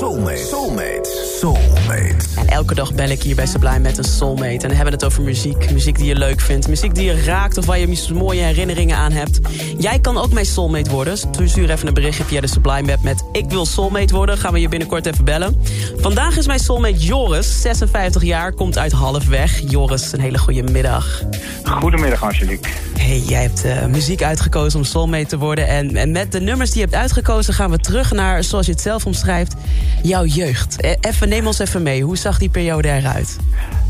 [0.00, 0.50] Soulmate.
[0.50, 1.33] Soulmate.
[1.44, 2.24] Soulmate.
[2.36, 4.50] En elke dag bel ik hier bij Sublime met een soulmate.
[4.50, 5.70] En dan hebben we het over muziek.
[5.70, 6.68] Muziek die je leuk vindt.
[6.68, 9.38] Muziek die je raakt of waar je mooie herinneringen aan hebt.
[9.78, 11.16] Jij kan ook mijn soulmate worden.
[11.32, 13.24] Dus stuur even een berichtje via de Sublime web met...
[13.32, 14.38] Ik wil soulmate worden.
[14.38, 15.62] Gaan we je binnenkort even bellen.
[15.96, 17.60] Vandaag is mijn soulmate Joris.
[17.60, 18.52] 56 jaar.
[18.52, 19.70] Komt uit Halfweg.
[19.70, 21.22] Joris, een hele goede middag.
[21.64, 22.70] Goedemiddag Angelique.
[22.98, 25.66] Hey, jij hebt uh, muziek uitgekozen om soulmate te worden.
[25.68, 27.54] En, en met de nummers die je hebt uitgekozen...
[27.54, 29.54] gaan we terug naar, zoals je het zelf omschrijft...
[30.02, 30.76] jouw jeugd.
[30.80, 32.02] E even, neem ons even mee.
[32.02, 33.38] Hoe zag die periode eruit?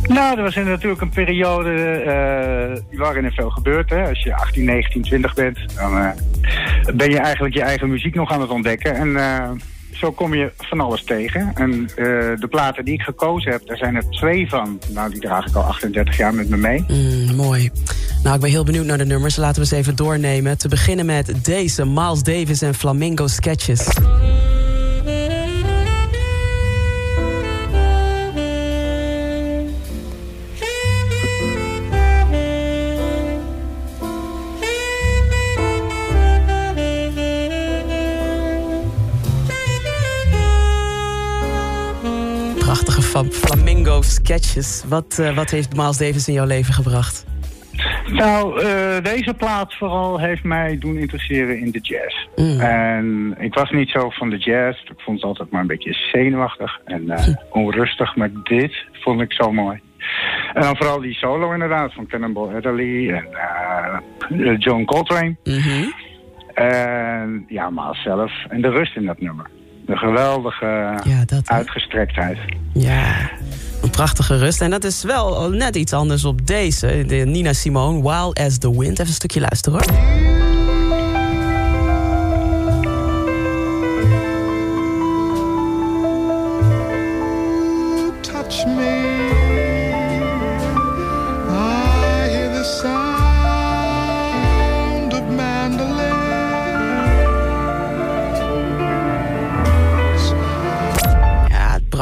[0.03, 1.71] Nou, er was natuurlijk een periode
[2.91, 3.91] uh, waarin er veel gebeurt.
[3.91, 4.09] Hè.
[4.09, 6.09] Als je 18, 19, 20 bent, dan uh,
[6.95, 8.95] ben je eigenlijk je eigen muziek nog aan het ontdekken.
[8.95, 9.51] En uh,
[9.93, 11.53] zo kom je van alles tegen.
[11.55, 11.87] En
[12.41, 14.79] de platen die ik gekozen heb, daar zijn er twee van.
[14.89, 16.85] Nou, die draag ik al 38 jaar met me mee.
[16.89, 17.71] Mm, mooi.
[18.23, 19.37] Nou, ik ben heel benieuwd naar de nummers.
[19.37, 20.59] Laten we eens even doornemen.
[20.59, 23.87] Te beginnen met deze, Miles Davis en Flamingo Sketches.
[42.75, 44.85] Prachtige Flamingo Sketches.
[44.89, 47.27] Wat, uh, wat heeft Miles Davis in jouw leven gebracht?
[48.07, 52.27] Nou, uh, deze plaat vooral heeft mij doen interesseren in de jazz.
[52.37, 52.61] Mm.
[52.61, 54.83] En ik was niet zo van de jazz.
[54.83, 58.17] Ik vond het altijd maar een beetje zenuwachtig en uh, onrustig.
[58.17, 59.81] Maar dit vond ik zo mooi.
[60.55, 63.25] En dan vooral die solo inderdaad van Cannonball Adderley
[64.29, 65.37] en John Coltrane.
[65.45, 65.93] Mm -hmm.
[66.55, 68.33] En ja, Maas zelf.
[68.49, 69.47] En de rust in dat nummer.
[69.87, 72.39] De geweldige ja, dat, uitgestrektheid.
[72.73, 73.31] Ja,
[73.83, 74.61] een prachtige rust.
[74.61, 77.05] En dat is wel net iets anders op deze.
[77.07, 78.93] De Nina Simone, Wild as the Wind.
[78.93, 80.34] Even een stukje luisteren hoor.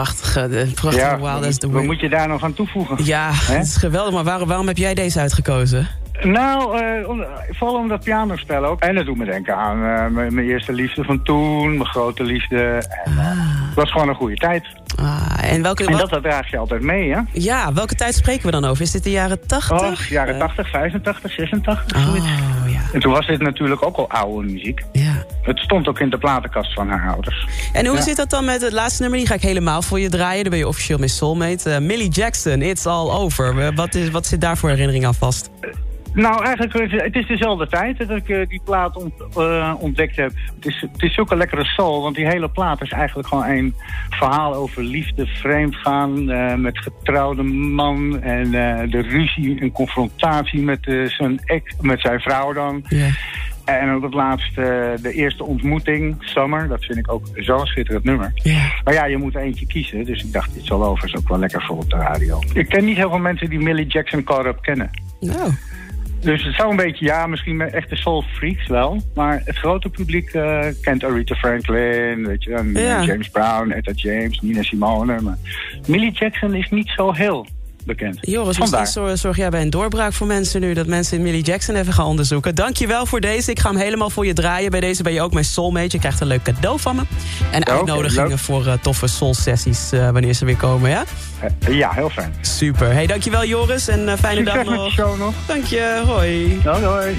[0.03, 3.05] Prachtige, prachtige ja, Wild as the Wat moet je daar nog aan toevoegen?
[3.05, 4.13] Ja, het is geweldig.
[4.15, 5.89] Maar waarom, waarom heb jij deze uitgekozen?
[6.23, 8.81] Nou, uh, om, vooral om dat pianospel ook.
[8.81, 12.83] En dat doet me denken aan uh, mijn eerste liefde van toen, mijn grote liefde.
[13.05, 14.67] En, uh, het was gewoon een goede tijd.
[14.97, 17.21] Ah, en welke, en dat, dat draag je altijd mee, hè?
[17.33, 18.83] Ja, welke tijd spreken we dan over?
[18.83, 19.83] Is dit de jaren 80?
[19.83, 22.17] Oh, jaren 80, 85, 86, oh.
[22.67, 22.81] Ja.
[22.93, 24.83] En toen was dit natuurlijk ook al oude muziek.
[24.93, 25.12] Ja.
[25.43, 27.47] Het stond ook in de platenkast van haar ouders.
[27.73, 28.03] En hoe ja.
[28.03, 29.19] zit dat dan met het laatste nummer?
[29.19, 30.43] Die ga ik helemaal voor je draaien.
[30.43, 31.71] Dan ben je officieel mijn soulmate.
[31.71, 33.75] Uh, Millie Jackson, It's All Over.
[33.75, 35.51] Wat, is, wat zit daar voor herinnering aan vast?
[36.15, 40.33] Nou, eigenlijk, het is dezelfde tijd dat ik uh, die plaat ont, uh, ontdekt heb.
[40.55, 43.75] Het is, het is zulke lekkere soul, want die hele plaat is eigenlijk gewoon een
[44.11, 48.51] verhaal over liefde, vreemdgaan uh, met getrouwde man en
[48.91, 52.85] de ruzie en confrontatie met, zijn, ex, met zijn vrouw dan.
[52.89, 53.13] Yeah.
[53.65, 58.33] En op het laatste, de eerste ontmoeting, Summer, dat vind ik ook zo'n schitterend nummer.
[58.35, 58.85] Yeah.
[58.85, 61.39] Maar ja, je moet eentje kiezen, dus ik dacht, dit zal over, is ook wel
[61.39, 62.39] lekker voor op de radio.
[62.55, 64.91] Ik ken niet heel veel mensen die Millie Jackson Caught Up kennen.
[65.21, 65.51] Nou.
[66.21, 69.03] Dus het zou een beetje, ja, misschien met echte soul freaks wel.
[69.15, 73.03] Maar het grote publiek uh, kent Aretha Franklin, weet je, en ja.
[73.05, 75.21] James Brown, Etta James, Nina Simone.
[75.21, 75.37] Maar
[75.87, 77.47] Millie Jackson is niet zo heel
[77.87, 78.19] bekend.
[78.21, 80.75] Joris, misschien zorg, zorg jij bij een doorbraak voor mensen nu...
[80.75, 82.55] dat mensen Millie Jackson even gaan onderzoeken.
[82.55, 83.51] Dankjewel voor deze.
[83.51, 84.71] Ik ga hem helemaal voor je draaien.
[84.71, 85.89] Bij deze ben je ook mijn soulmate.
[85.91, 87.03] Je krijgt een leuk cadeau van me.
[87.51, 88.39] En uitnodigingen leuk.
[88.39, 91.05] voor uh, toffe soul-sessies uh, wanneer ze weer komen, ja?
[91.69, 92.35] Uh, ja, heel fijn.
[92.41, 92.93] Super.
[92.93, 94.93] Hey, dankjewel Joris en fijne Succes dag met de nog.
[94.93, 95.35] show nog.
[95.47, 96.61] Dank je, hoi.
[96.65, 97.17] Hoi, hoi.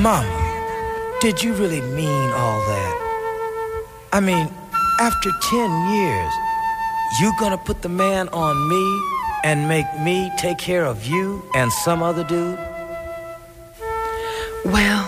[0.00, 0.24] Mama,
[1.20, 2.94] did you really mean all that?
[4.14, 4.48] I mean,
[4.98, 6.32] after 10 years,
[7.20, 8.84] you gonna put the man on me
[9.44, 12.58] and make me take care of you and some other dude?
[14.64, 15.04] Well,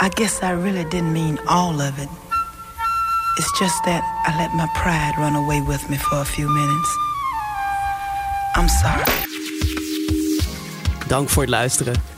[0.00, 2.08] I guess I really didn't mean all of it.
[3.38, 6.90] It's just that I let my pride run away with me for a few minutes.
[8.56, 9.04] I'm sorry.
[11.06, 12.17] Dank voor het luisteren.